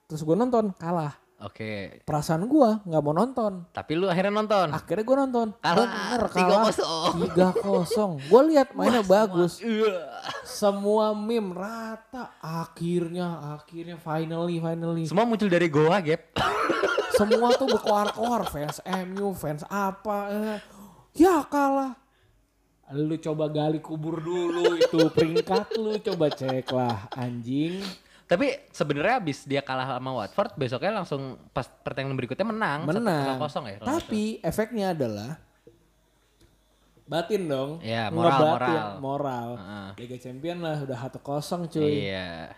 [0.06, 2.00] terus gue nonton kalah Oke.
[2.08, 3.68] perasaan gue nggak mau nonton.
[3.76, 4.72] Tapi lu akhirnya nonton.
[4.72, 5.48] akhirnya gue nonton.
[5.60, 6.72] Kalah, bener kalah.
[6.72, 7.24] 3-0.
[7.28, 8.12] tiga kosong.
[8.32, 9.60] Gue lihat mainnya bagus.
[9.60, 10.16] Iya.
[10.48, 12.32] semua meme rata.
[12.40, 15.04] Akhirnya akhirnya finally finally.
[15.04, 16.40] Semua muncul dari goa, Gap.
[17.20, 18.48] semua tuh berkoar-koar.
[18.48, 18.80] Fans
[19.12, 20.60] MU fans apa eh.
[21.20, 22.00] ya kalah.
[22.96, 24.80] Lu coba gali kubur dulu.
[24.80, 26.00] Itu peringkat lu.
[26.00, 27.84] Coba cek lah anjing
[28.26, 32.82] Tapi sebenarnya abis dia kalah sama Watford, besoknya langsung pas pertandingan berikutnya menang.
[32.84, 33.78] menang 1-0 ya.
[33.80, 35.38] tapi efeknya adalah
[37.06, 38.90] batin dong Iya, moral, Ngebatin, moral.
[39.00, 39.90] moral Heeh.
[40.00, 42.50] Liga Champion lah udah satu kosong cuy Iya,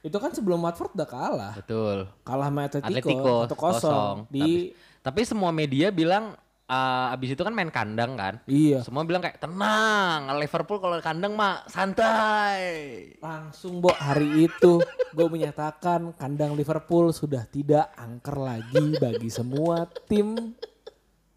[0.00, 2.06] itu kan sebelum Watford udah kalah betul.
[2.22, 4.54] kalah sama Atletico, Atletico satu kosong di Tapi,
[5.02, 8.42] tapi semua media bilang eh, abis itu kan main kandang kan.
[8.50, 13.14] iya Semua bilang kayak tenang, Liverpool kalau kandang mah santai.
[13.22, 14.82] Langsung Bo hari itu
[15.14, 20.54] gue menyatakan kandang Liverpool sudah tidak angker lagi bagi semua tim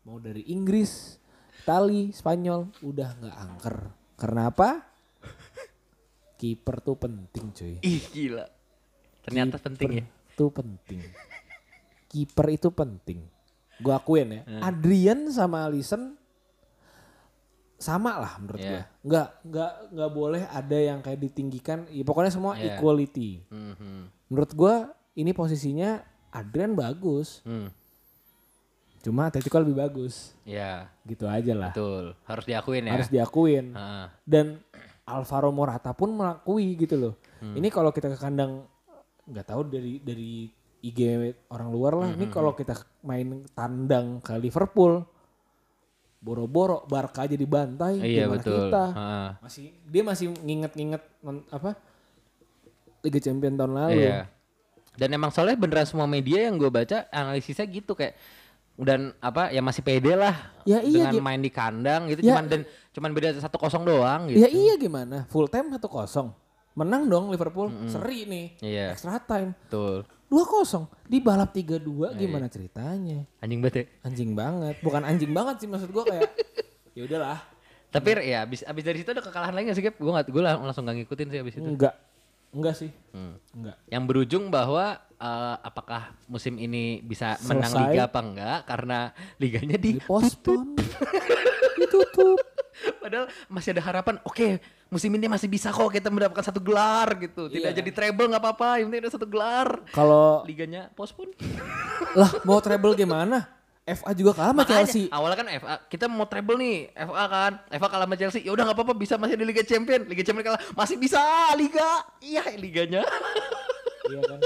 [0.10, 1.22] mau dari Inggris,
[1.62, 3.78] Itali, Spanyol udah nggak angker.
[4.18, 4.70] Karena apa?
[6.40, 7.76] Kiper tuh penting cuy.
[7.86, 8.50] Ih gila.
[9.22, 10.06] Ternyata penting ya.
[10.34, 11.04] Itu penting.
[12.10, 13.22] Kiper itu penting.
[13.80, 14.42] Gue akuin ya.
[14.44, 14.62] Hmm.
[14.62, 16.20] Adrian sama Alisson
[17.80, 18.70] sama lah menurut Iya.
[18.70, 18.82] gue.
[19.08, 21.88] Nggak nggak nggak boleh ada yang kayak ditinggikan.
[21.88, 22.76] Ya, pokoknya semua Iya.
[22.76, 23.48] equality.
[23.48, 23.96] Mhm.
[24.28, 24.76] Menurut gue
[25.16, 27.40] ini posisinya Adrian bagus.
[27.42, 27.72] Hmm.
[29.00, 30.36] Cuma Atletico lebih bagus.
[30.44, 31.72] Ya, Gitu aja lah.
[31.72, 32.20] betul.
[32.28, 32.92] Harus diakuin ya.
[32.92, 33.72] Harus diakuin.
[33.72, 34.06] Heeh.
[34.28, 34.60] Dan
[35.08, 37.14] Alvaro Morata pun mengakui gitu loh.
[37.40, 37.56] Hmm.
[37.56, 38.68] Ini kalau kita ke kandang
[39.24, 41.00] nggak tahu dari dari IG
[41.52, 42.10] orang luar lah.
[42.12, 42.72] Hmm, Ini kalau kita
[43.04, 45.04] main tandang ke Liverpool,
[46.20, 48.00] boro-boro Barca aja dibantai.
[48.00, 48.60] Iya gimana betul.
[48.68, 49.30] Kita Heeh.
[49.40, 51.04] masih dia masih nginget-nginget
[51.52, 51.72] apa
[53.00, 54.00] Liga Champion tahun lalu.
[54.04, 54.20] Iya.
[55.00, 58.20] Dan emang soalnya beneran semua media yang gue baca analisisnya gitu kayak
[58.80, 62.32] dan apa ya masih pede lah Ya iya, dengan main di kandang gitu Ya.
[62.32, 62.62] cuman dan
[62.96, 64.40] cuman beda satu kosong doang gitu.
[64.44, 65.28] Ya iya gimana?
[65.32, 66.32] Full time atau kosong?
[66.74, 67.70] Menang dong Liverpool.
[67.88, 68.46] Seri nih.
[68.62, 68.86] Iya.
[68.94, 69.54] extra time.
[69.68, 70.06] Betul.
[70.30, 73.26] 2-0 di balap 3-2 gimana ceritanya?
[73.42, 73.86] Anjing banget ya.
[74.06, 74.76] anjing banget.
[74.86, 76.30] Bukan anjing banget sih maksud gua kayak
[76.98, 77.42] ya udahlah.
[77.90, 79.98] Tapi ya abis, abis dari situ ada kekalahan lagi gak sih Gap?
[79.98, 81.66] Gue gak, gue langsung gak ngikutin sih abis itu.
[81.66, 81.98] enggak
[82.54, 82.94] enggak sih.
[83.10, 83.42] Hmm.
[83.58, 84.86] enggak Yang berujung bahwa
[85.18, 87.90] eh, apakah musim ini bisa menang Selesai.
[87.90, 89.00] liga apa enggak karena
[89.42, 89.98] liganya di
[91.82, 92.38] ditutup
[93.00, 97.48] padahal masih ada harapan oke musim ini masih bisa kok kita mendapatkan satu gelar gitu.
[97.48, 97.78] Tidak Iya.
[97.78, 98.70] jadi treble nggak apa-apa.
[98.78, 99.68] Yang penting ada satu gelar.
[99.90, 101.34] Kalau liganya postpone.
[102.20, 103.56] Lah mau treble gimana?
[103.82, 105.10] FA juga kalah sama Makanya, Chelsea.
[105.10, 107.52] awalnya kan FA kita mau treble nih FA kan.
[107.70, 108.42] FA kalah sama Chelsea.
[108.42, 110.06] Ya udah nggak apa-apa bisa masih di Liga Champion.
[110.06, 111.18] Liga Champion kalah masih bisa
[111.54, 111.90] Liga.
[112.20, 113.02] Iya liganya.
[114.06, 114.40] Iya kan?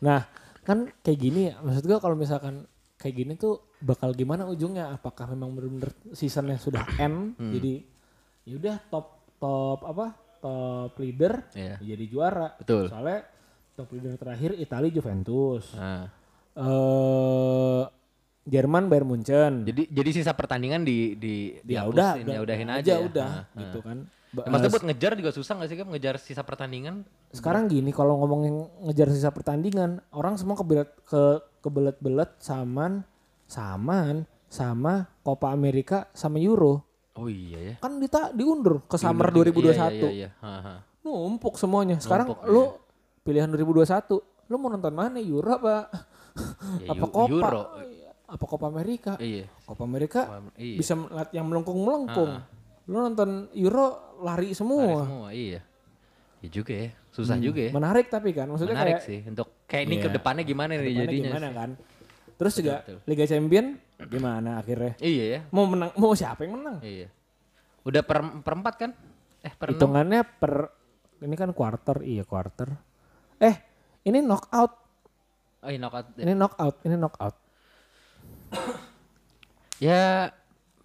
[0.00, 0.20] Nah
[0.62, 1.58] kan kayak gini ya.
[1.60, 2.66] Maksud gua kalau misalkan
[2.96, 7.52] kayak gini tuh bakal gimana ujungnya apakah memang benar-benar seasonnya sudah end Hmm.
[7.52, 7.72] jadi
[8.44, 10.06] ya udah top top apa
[10.40, 11.76] top leader Iya.
[11.78, 12.88] jadi juara Betul.
[12.88, 13.28] soalnya
[13.72, 16.08] top leader terakhir Italia Juventus nah,
[16.54, 17.82] eh
[18.44, 22.80] Jerman Bayern Munchen jadi jadi sisa pertandingan di di ya dihapusin, udah, ya udahin aja,
[22.80, 22.98] aja, ya.
[23.00, 23.86] udah Nah, gitu nah.
[23.86, 23.98] kan
[24.34, 28.18] Ya, maksudnya buat ngejar juga susah gak sih kan ngejar sisa pertandingan sekarang gini kalau
[28.18, 31.22] ngomongin ngejar sisa pertandingan orang semua kebelet ke
[31.62, 33.06] kebelet-belet saman
[33.54, 36.82] saman sama Copa America sama Euro
[37.14, 39.70] oh iya ya kan dita diundur ke summer Diundur juga.
[39.70, 40.28] 2021 Iya, iya, iya.
[40.40, 40.74] Ha, ha.
[41.00, 42.62] numpuk semuanya sekarang Numpuk, lu
[43.22, 45.76] pilihan 2021 lu mau nonton mana Euro apa
[46.82, 47.62] Ya, apa Copa Euro.
[48.26, 49.46] apa Copa America Iya.
[49.62, 50.20] Copa America
[50.56, 50.76] Iya.
[50.76, 52.42] bisa melihat yang melengkung-melengkung
[52.84, 53.86] lu nonton Euro
[54.18, 55.62] lari Lari semua semua, iya.
[56.42, 57.70] Ya juga ya, susah juga ya.
[57.70, 60.02] menarik tapi kan maksudnya Menarik kayak sih untuk kayak ini Iya.
[60.02, 61.30] ke depannya gimana nih jadinya.
[61.30, 61.70] gimana kan
[62.34, 62.98] terus juga betul.
[63.04, 63.66] Liga Champion
[64.04, 65.40] gimana akhirnya Iya ya.
[65.48, 67.08] mau menang mau siapa yang menang Iya.
[67.82, 68.90] Udah per, perempat kan?
[69.40, 70.72] Eh per hitungannya per
[71.20, 72.68] ini kan quarter iya quarter
[73.36, 73.56] eh
[74.02, 74.72] ini knockout
[75.60, 76.06] Oh iya knockout.
[76.16, 77.36] ini knockout ini knockout
[79.76, 80.30] Ya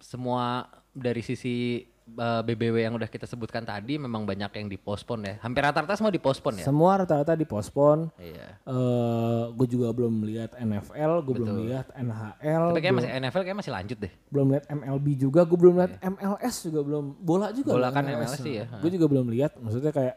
[0.00, 5.34] semua dari sisi uh, BBW yang udah kita sebutkan tadi memang banyak yang dipospon ya.
[5.38, 6.64] Hampir rata-rata semua dipospon ya.
[6.64, 8.58] semua rata-rata dipospon Iya.
[8.62, 13.58] eh gue juga belum lihat NFL gue belum lihat NHL Tapi kayak masih NFL kayak
[13.58, 14.12] masih lanjut deh.
[14.28, 18.34] belum lihat MLB juga gue belum lihat MLS juga belum bola juga Bola kan MLS
[18.36, 20.16] sih ya, gue juga belum lihat maksudnya kayak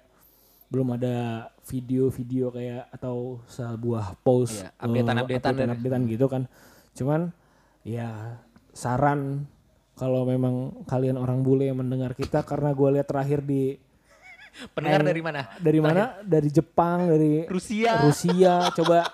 [0.68, 1.16] belum ada
[1.64, 6.44] video-video kayak atau sebuah post Iya, updatean-updatean dari- updatean gitu kan
[6.92, 7.30] cuman
[7.82, 9.46] ya saran
[9.94, 13.78] kalau memang kalian orang bule yang mendengar kita karena gue lihat terakhir di
[14.78, 15.42] Pendengar dari mana?
[15.58, 18.06] dari mana dari Jepang dari Rusia.
[18.06, 19.02] Rusia coba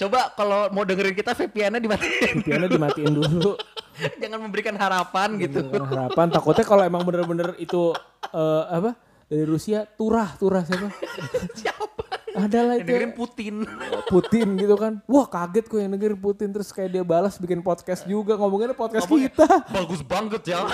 [0.00, 2.40] Coba kalau mau dengerin kita VPN-nya dimatiin.
[2.40, 3.52] VPN-nya dimatiin dulu
[4.22, 5.60] Jangan memberikan harapan gitu.
[5.60, 7.92] dengan harapan takutnya kalau emang bener-bener itu
[8.30, 8.94] eh, apa
[9.28, 11.77] dari Rusia turah turah Siapa?
[12.44, 13.54] Ada lah itu dengerin Putin.
[14.06, 18.06] Putin gitu kan wah kaget kok yang dengerin Putin terus kayak dia balas bikin podcast
[18.06, 20.62] juga ngomonginnya podcast Ngomongnya, kita Bagus banget ya.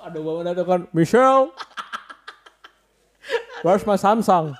[0.00, 1.52] ada bawa datang kan Michelle
[3.62, 4.56] where's my Samsung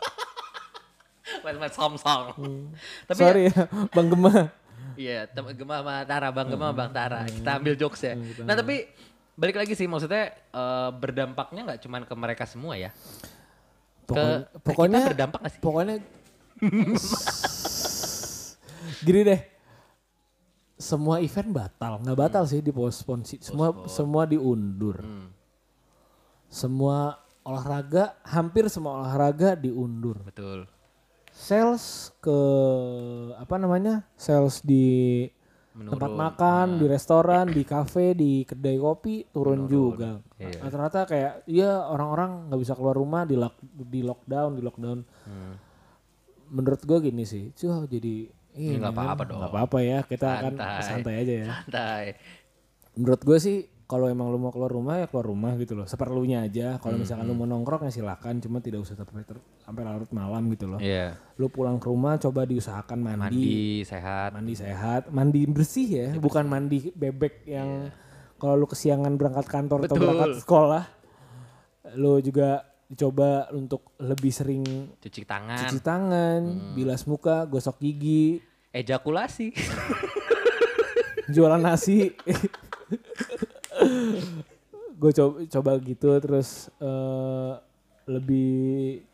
[1.40, 2.68] Mas Samsung.
[3.08, 3.64] Tapi sorry ya
[3.96, 4.52] Bang Gema
[5.00, 7.24] Iya, Gema sama Tara, Bang Gema, Bang Tara.
[7.24, 8.12] Kita ambil jokes ya.
[8.44, 8.84] Nah tapi
[9.32, 12.92] balik lagi sih, maksudnya eh, berdampaknya nggak cuman ke mereka semua ya.
[14.10, 15.60] Pokoknya, ke pokoknya kita berdampak gak sih?
[15.62, 15.96] Pokoknya
[19.06, 19.40] gini deh.
[20.80, 23.38] Semua event batal, nggak batal sih di postpone sih.
[23.44, 24.96] Semua semua diundur.
[24.98, 25.28] Hmm.
[26.48, 30.18] Semua olahraga, hampir semua olahraga diundur.
[30.24, 30.64] Betul.
[31.30, 32.38] Sales ke
[33.36, 34.08] apa namanya?
[34.16, 35.28] Sales di
[35.80, 36.24] tempat Menurun.
[36.28, 40.20] makan, di restoran, di kafe, di kedai kopi turun juga.
[40.36, 40.60] Iya.
[40.60, 44.98] Rata-rata kayak ya orang-orang nggak bisa keluar rumah di lock, di lockdown, di lockdown.
[45.24, 45.54] Hmm.
[46.50, 49.38] Menurut gue gini sih, cuh jadi ini nggak apa-apa dong.
[49.40, 50.82] nggak apa-apa ya, kita kan Santai.
[50.82, 51.46] santai aja ya.
[51.48, 52.04] Santai.
[52.98, 53.58] Menurut gue sih
[53.90, 56.78] kalau emang lu mau keluar rumah ya keluar rumah gitu loh, seperlunya aja.
[56.78, 59.26] Kalau Hmm, misalkan lu mau nongkrong ya silakan, cuma tidak usah sampai
[59.58, 60.78] sampai larut malam gitu loh.
[60.78, 61.18] Iya.
[61.34, 63.50] Lu pulang ke rumah coba diusahakan mandi, Mandi
[63.82, 64.30] sehat.
[64.30, 67.90] mandi sehat, mandi bersih ya, bukan mandi bebek yang
[68.36, 69.90] kalau lu kesiangan berangkat kantor atau.
[69.90, 70.00] Betul.
[70.00, 70.84] berangkat sekolah,
[71.92, 74.62] lu juga coba untuk lebih sering
[74.96, 75.58] Cuci tangan.
[75.60, 76.72] cuci tangan, Hmm.
[76.72, 78.38] bilas muka, gosok gigi,
[78.70, 79.50] Ejakulasi.
[81.28, 82.10] jualan nasi.
[85.00, 87.52] gue coba coba gitu terus eh,
[88.10, 88.52] lebih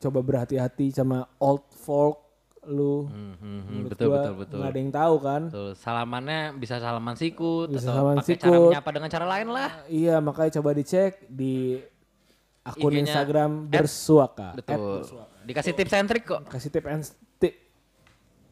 [0.02, 2.26] coba berhati-hati sama old folk
[2.66, 3.06] lu.
[3.06, 4.56] Hmm, hmm, hmm, betul, gua betul, betul.
[4.58, 5.42] nggak ada yang tahu kan.
[5.46, 5.70] Betul.
[5.78, 8.66] Salamannya bisa salaman sikut Bisa atau salaman pakai cara sikut.
[8.74, 9.70] menyapa dengan cara lain lah.
[9.86, 11.78] Iya makanya coba dicek di
[12.66, 14.58] akun IG-nya Instagram bersuaka.
[14.58, 15.06] Betul.
[15.06, 15.34] bersuaka.
[15.46, 16.42] Dikasih tips and trick kok.
[16.50, 17.06] Kasih tip and.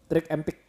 [0.05, 0.61] Trik and trick.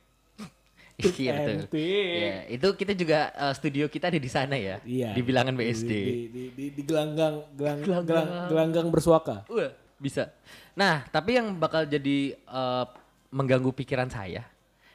[0.95, 1.75] Iya betul.
[1.75, 4.79] Iya, itu kita juga eh, studio kita ada di sana ya.
[4.87, 5.11] Iya.
[5.11, 5.91] Di bilangan BSD.
[5.91, 9.43] Di, di, di, di, di gelanggang, gelang, gelang, gelanggang bersuaka.
[9.51, 10.31] Wah, bisa.
[10.71, 12.85] Nah, tapi yang bakal jadi eh,
[13.27, 14.47] mengganggu pikiran saya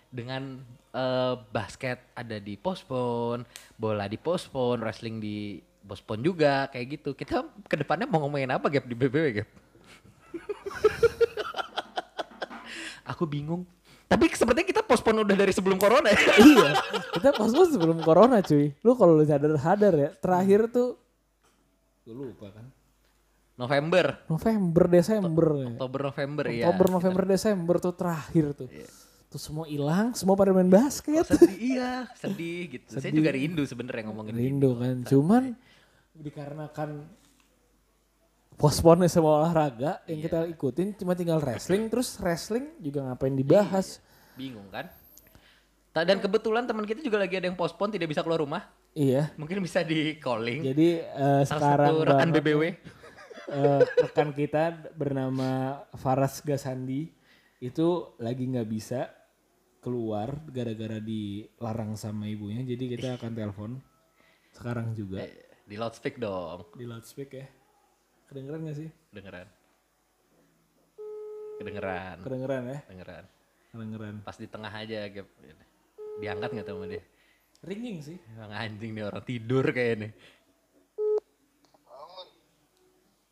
[0.08, 0.64] dengan
[0.96, 3.44] eh, basket ada di postpone,
[3.76, 7.12] bola di postpone, wrestling di postpone juga kayak gitu.
[7.12, 9.48] Kita ke depannya mau ngomongin apa Gap di BBW Gap?
[13.12, 13.68] Aku bingung.
[14.10, 16.18] Tapi sepertinya kita postpone udah dari sebelum corona ya.
[16.50, 16.70] iya,
[17.14, 18.74] kita pas-pas sebelum corona cuy.
[18.82, 20.98] Lu kalau lu sadar-sadar ya, terakhir tuh
[22.10, 22.66] lu lupa kan?
[23.54, 25.46] November, November, Desember.
[25.62, 25.68] ya.
[25.78, 26.64] Oktober, November ya.
[26.66, 28.68] Oktober, November, Desember tuh terakhir tuh.
[29.30, 31.22] Tuh semua hilang, semua pada main basket.
[31.28, 32.98] Sedih, iya, sedih gitu.
[32.98, 34.42] Saya juga rindu sebenarnya ngomongin gitu.
[34.42, 35.42] Rindu kan, cuman
[36.18, 36.90] dikarenakan
[38.60, 44.04] postpone semua olahraga yang kita ikutin cuma tinggal wrestling, terus wrestling juga ngapain dibahas.
[44.36, 44.84] Bingung kan?
[45.90, 48.68] Dan kebetulan teman kita juga lagi ada yang postpone tidak bisa keluar rumah.
[48.92, 50.60] Iya, Mungkin bisa di calling.
[50.62, 52.62] jadi eh, Salah sekarang satu rekan BBW.
[53.48, 55.50] eh, rekan kita bernama
[55.96, 57.10] Faras Gasandi
[57.58, 59.10] itu lagi nggak bisa
[59.78, 63.70] keluar gara-gara dilarang sama ibunya jadi kita akan telepon
[64.50, 65.32] sekarang juga Eh,
[65.64, 66.68] Di loudspeak dong.
[66.74, 67.46] di loudspeak ya
[68.30, 69.46] kedengeran gak sih Kedengeran.
[71.58, 72.16] Kedengeran.
[72.22, 73.24] kedengeran ya Kedengeran.
[73.68, 75.26] kedengeran Pas di tengah aja Gap.
[76.16, 77.02] Diangkat gak sama dia?
[77.60, 80.14] ringing sih Emang anjing nih orang tidur kayaknya.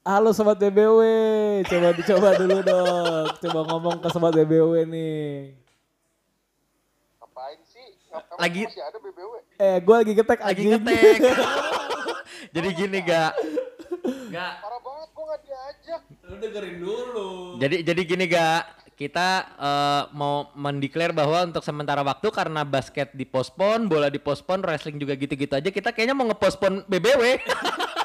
[0.02, 1.00] halo sobat BBW
[1.64, 5.52] coba dicoba dulu dong coba ngomong ke sobat BBW nih
[7.18, 7.86] Ngapain sih?
[8.08, 9.32] Ngapain Lagi- masih ada BBW?
[9.58, 11.18] eh gue lagi ketek Lagi ngetek.
[12.54, 13.32] Jadi gini gak?
[14.28, 14.52] Gak.
[14.58, 16.02] Parah banget gua gak diajak.
[16.28, 18.62] Lu dengerin dulu Jadi jadi gini gak,
[18.94, 25.16] kita eh, mau mendeklar bahwa untuk sementara waktu karena basket dipospon, bola dipospon, wrestling juga
[25.16, 27.22] gitu-gitu aja, kita kayaknya mau ngepospon BBW.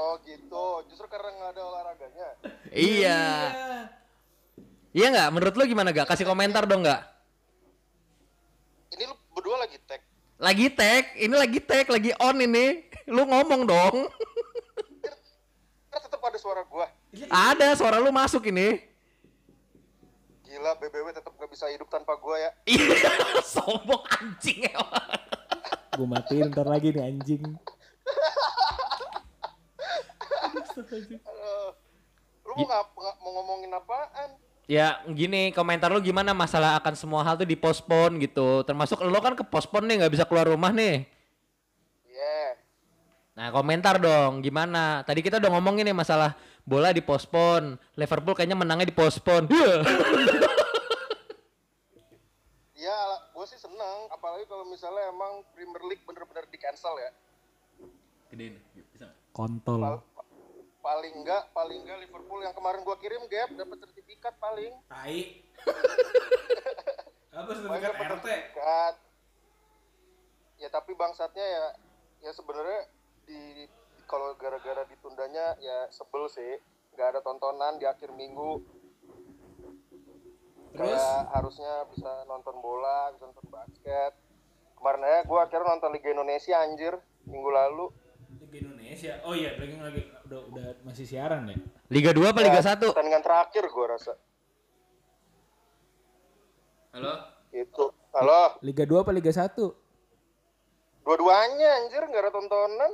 [0.00, 0.66] Oh gitu.
[0.90, 2.28] Justru karena nggak ada olahraganya.
[2.74, 3.20] iya.
[4.90, 5.28] Iya nggak?
[5.30, 6.10] Menurut lu gimana gak?
[6.10, 6.98] Kasih komentar dong gak?
[8.96, 10.02] Ini lu berdua lagi tag.
[10.40, 12.90] Lagi tag, ini lagi tag, lagi on ini.
[13.06, 14.10] Lu ngomong dong.
[16.20, 16.84] Tetap ada suara gua.
[17.32, 18.76] Ada suara lu masuk ini.
[20.44, 22.50] Gila BBW tetap gak bisa hidup tanpa gua ya.
[22.68, 25.08] Iya, sombong anjing emang.
[25.90, 27.40] gue matiin ntar lagi nih anjing
[31.00, 31.68] Aduh.
[32.42, 34.30] Lu mau, ngap, nga- mau ngomongin apaan?
[34.64, 39.32] Ya gini komentar lu gimana masalah akan semua hal tuh dipospon gitu Termasuk lo kan
[39.32, 41.08] ke pospon nih nggak bisa keluar rumah nih.
[43.40, 48.92] Nah komentar dong gimana Tadi kita udah ngomongin nih masalah bola dipospon Liverpool kayaknya menangnya
[48.92, 49.48] dipospon
[52.80, 52.96] Ya,
[53.36, 54.08] gue sih seneng.
[54.08, 57.12] Apalagi kalau misalnya emang Premier League bener-bener di cancel ya.
[58.32, 58.56] Gedein
[59.36, 60.28] kontol Pal- pa-
[60.80, 64.72] paling enggak, paling enggak Liverpool yang kemarin gua kirim gap dapat sertifikat paling.
[64.88, 65.44] tai
[67.36, 68.94] apa sertifikat.
[70.56, 71.64] Ya tapi bangsatnya ya,
[72.24, 72.80] ya sebenarnya
[73.30, 73.70] di
[74.10, 76.58] kalau gara-gara ditundanya ya sebel sih.
[76.98, 78.58] Nggak ada tontonan di akhir minggu.
[80.74, 84.12] Kayak harusnya bisa nonton bola, bisa nonton basket.
[84.74, 86.94] Kemarin aja gue akhirnya nonton Liga Indonesia anjir
[87.30, 87.86] minggu lalu.
[88.50, 91.58] Liga Indonesia oh iya lagi lagi udah udah masih siaran ya
[91.90, 92.94] Liga 2 apa Liga 1?
[92.94, 94.14] Pertandingan terakhir gue rasa.
[96.90, 97.14] Halo?
[97.54, 97.94] Itu.
[98.10, 99.90] Halo, Liga 2 apa Liga 1
[101.10, 102.92] dua-duanya anjir nggak ada tontonan.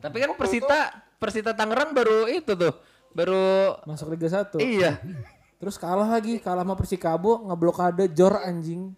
[0.00, 0.80] Tapi kan Persita
[1.20, 2.72] Persita Tangerang baru itu tuh
[3.12, 4.96] Baru masuk Liga 1 Iya.
[5.60, 8.96] Terus kalah lagi kalah sama Persikabo ngeblokade Jor anjing.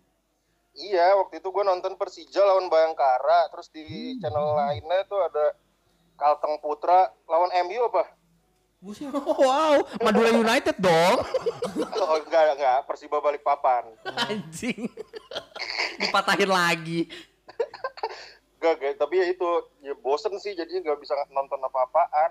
[0.79, 5.59] Iya, waktu itu gue nonton Persija lawan Bayangkara, terus di channel lainnya tuh ada
[6.15, 8.15] Kalteng Putra lawan MU apa?
[9.43, 9.75] Wow
[10.07, 11.19] Madura United dong.
[11.99, 13.91] Oh enggak, enggak, Persiba balik papan.
[14.07, 14.87] Anjing.
[15.99, 17.11] Dipatahin lagi
[18.63, 19.49] Enggak, enggak, tapi ya itu,
[19.83, 22.31] ya bosen sih jadinya gak bisa nonton apa-apaan.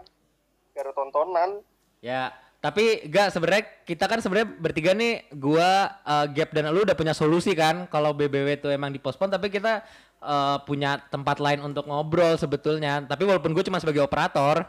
[0.71, 1.59] Gak ada tontonan.
[1.99, 2.31] Ya,
[2.63, 7.11] tapi gak sebenarnya kita kan sebenarnya bertiga nih gua eh, Gap dan lu udah punya
[7.11, 9.83] solusi kan kalau BBW itu emang dipospon tapi kita
[10.23, 13.03] eh, punya tempat lain untuk ngobrol sebetulnya.
[13.03, 14.63] Tapi walaupun gue cuma sebagai operator.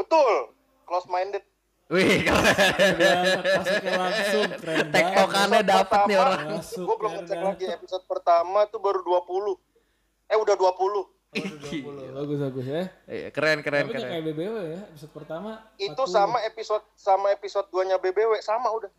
[0.00, 0.56] Betul,
[0.88, 1.44] close minded.
[1.86, 6.58] Wih, masuknya langsung keren Tektokannya dapet nih orang.
[6.58, 9.54] Gue belum ngecek lagi episode pertama tuh baru 20.
[10.26, 11.14] Eh udah 20.
[12.12, 12.82] Bagus bagus ya.
[13.04, 14.08] Iya, keren keren Tapi keren.
[14.08, 14.80] kayak BBW ya.
[14.88, 15.50] Episode pertama.
[15.76, 16.08] Itu 40.
[16.08, 18.90] sama episode sama episode 2-nya BBW sama udah.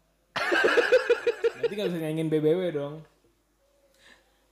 [1.58, 2.96] Berarti nggak bisa nyanyiin BBW dong.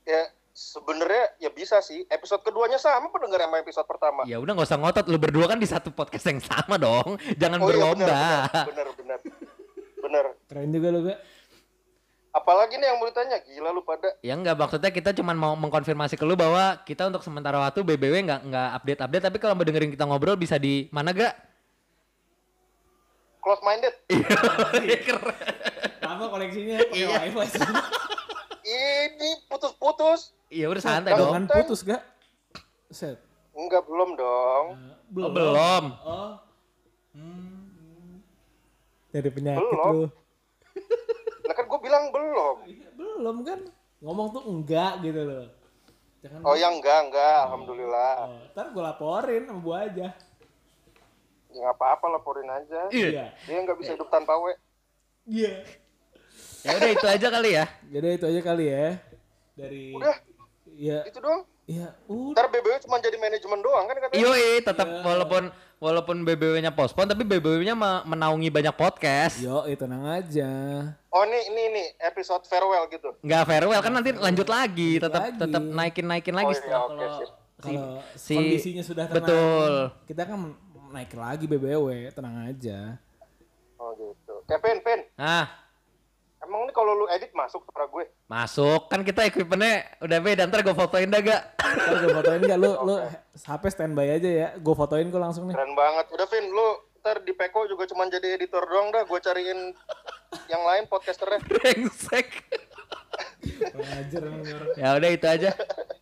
[0.02, 2.04] Ya sebenarnya ya bisa sih.
[2.08, 4.26] Episode keduanya sama pendengar sama episode pertama.
[4.26, 7.16] Ya udah nggak usah ngotot lu berdua kan di satu podcast yang sama dong.
[7.36, 8.06] Jangan Oh iya berlomba.
[8.66, 9.20] benar benar benar.
[10.06, 10.38] Benar.
[10.46, 11.18] Keren juga lo gak?
[12.36, 14.12] Apalagi nih yang mau ditanya, gila lu pada.
[14.20, 18.28] Ya enggak maksudnya kita cuma mau mengkonfirmasi ke lu bahwa kita untuk sementara waktu BBW
[18.28, 21.32] nggak nggak update update tapi kalau mau dengerin kita ngobrol bisa di mana gak?
[23.40, 23.94] Close minded.
[24.84, 25.38] Iya, keren.
[26.04, 26.76] Apa koleksinya?
[26.84, 27.08] Pakai Iya.
[27.24, 27.62] wifi sih.
[28.76, 30.36] Ini putus-putus.
[30.52, 31.32] Iya udah santai dong.
[31.32, 32.04] Jangan putus gak?
[32.92, 33.16] Set.
[33.56, 34.66] Enggak belum dong.
[35.24, 35.84] Oh, belum.
[36.04, 36.34] Oh.
[37.16, 38.20] Hmm.
[39.08, 39.96] Dari penyakit Belum.
[39.96, 40.25] lu.
[41.46, 42.56] Lah kan gue bilang belum.
[42.66, 43.60] Iya, belum kan?
[44.02, 45.46] Ngomong tuh enggak gitu loh.
[46.26, 48.14] Jangan Oh ya enggak enggak, alhamdulillah.
[48.26, 50.08] Oh, ntar gue laporin sama gua aja.
[51.54, 52.90] Ya nggak apa-apa laporin aja.
[52.90, 53.32] Iya.
[53.46, 54.58] Dia nggak bisa hidup tanpa we.
[55.30, 55.62] Iya.
[56.66, 57.66] Ya udah itu aja kali ya.
[57.88, 58.88] Jadi itu aja kali ya.
[59.56, 60.16] Dari Udah,
[60.76, 61.48] Iya, itu doang.
[61.64, 62.36] iya, udah.
[62.36, 64.20] Ntar BBW cuma jadi manajemen doang kan katanya.
[64.20, 69.38] Yoi, tetap walaupun walaupun BBW-nya postpone tapi BBW-nya me- menaungi banyak podcast.
[69.38, 70.50] Yo, itu tenang aja.
[71.08, 73.14] Oh ini ini ini episode farewell gitu.
[73.20, 75.38] Nggak farewell kan nanti lanjut lagi, tetap lagi.
[75.38, 77.30] tetap naikin naikin lagi Oh iya, setelah oke, kalau sip.
[77.56, 79.74] Kalau si- kondisinya sudah tenang, betul.
[80.06, 80.40] kita kan
[80.92, 83.00] naik lagi BBW, tenang aja.
[83.76, 84.34] Oh gitu.
[84.46, 85.46] Kevin, Vin, Nah,
[86.46, 88.06] emang ini kalau lu edit masuk suara gue?
[88.26, 91.42] masuk kan kita equipmentnya udah beda ntar gue fotoin dah gak?
[91.58, 92.58] Ntar gue fotoin gak?
[92.58, 92.96] Lu, lu
[93.36, 94.50] HP standby aja ya.
[94.56, 95.54] Gue fotoin kok langsung nih.
[95.54, 96.06] Keren banget.
[96.10, 99.04] Udah Vin, lu ntar di Peko juga cuma jadi editor doang dah.
[99.04, 99.74] Gue cariin
[100.48, 101.42] yang lain podcasternya.
[101.44, 102.28] Brengsek.
[103.72, 104.42] Orang.
[104.76, 105.52] ya udah itu aja.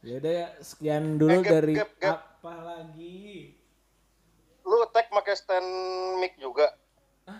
[0.02, 2.18] Ya udah ya, sekian dulu Eh, Gap, dari Gap, Gap.
[2.34, 3.56] apa lagi?
[4.64, 5.68] Lu tag pakai stand
[6.18, 6.72] mic juga.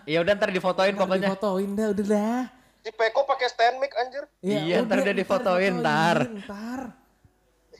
[0.04, 1.28] Ya udah ntar difotoin Ntar pokoknya.
[1.28, 2.42] difotoin dah, udah dah.
[2.84, 4.28] Di Peko pakai stand mic anjir.
[4.44, 6.28] Iya, ntar udah difotoin, ntar.
[6.44, 6.80] Ntar.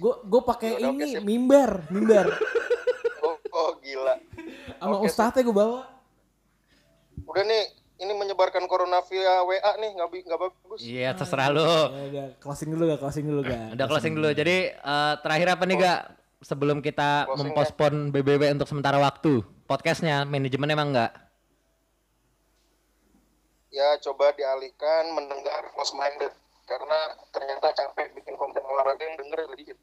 [0.01, 1.23] Gue gue pakai ini sip.
[1.23, 2.27] mimbar, mimbar.
[3.25, 4.21] Oh, oh gila.
[4.77, 5.88] Sama Oke, ustadznya gue bawa.
[7.25, 7.73] Udah nih,
[8.05, 10.81] ini menyebarkan corona via WA nih, nggak nggak bagus.
[10.85, 11.64] Iya terserah lu.
[11.64, 13.01] Ya udah, closing dulu gak?
[13.01, 13.81] Closing dulu gak?
[13.81, 14.29] Udah closing dulu.
[14.37, 16.01] Jadi eh, terakhir apa nih gak?
[16.45, 19.40] Sebelum kita Closing mempospon BBW untuk sementara waktu.
[19.64, 21.24] Podcastnya manajemen emang enggak?
[23.75, 26.31] Ya coba dialihkan mendengar close minded
[26.65, 26.99] karena
[27.35, 29.79] ternyata capek bikin konten olahraga yang denger sedikit.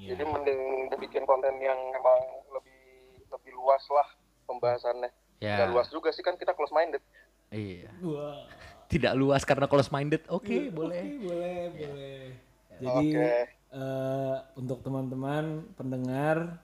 [0.00, 0.16] Iya.
[0.16, 0.60] Jadi mending
[0.96, 2.20] bikin konten yang emang
[2.56, 2.82] lebih
[3.28, 4.08] lebih luas lah
[4.48, 5.12] pembahasannya.
[5.44, 5.60] Ya.
[5.60, 7.04] Nggak luas juga sih kan kita close minded.
[7.52, 7.92] Iya.
[8.00, 8.48] Wah.
[8.88, 10.24] Tidak luas karena close minded.
[10.32, 11.04] Oke, Oke, boleh.
[11.20, 12.20] boleh, boleh.
[12.80, 13.28] Jadi Oke.
[13.72, 16.60] eh, untuk teman-teman pendengar,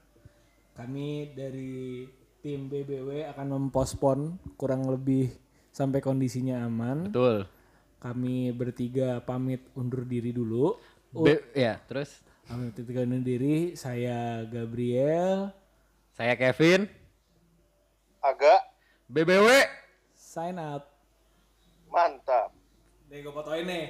[0.77, 2.09] kami dari
[2.45, 5.33] tim BBW akan mempospon kurang lebih
[5.79, 7.07] sampai kondisinya aman.
[7.07, 7.47] Betul.
[7.99, 10.75] Kami bertiga pamit undur diri dulu.
[11.15, 13.79] B- ya, terus Kami bertiga undur diri.
[13.79, 15.55] Saya Gabriel.
[16.11, 16.91] saya Kevin,
[18.19, 18.59] Agak
[19.07, 19.47] BBW.
[20.11, 20.83] Sign out.
[21.89, 22.51] mantap.
[23.07, 23.87] Nih gue fotoin nih.